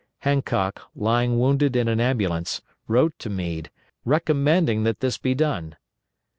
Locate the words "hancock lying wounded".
0.21-1.75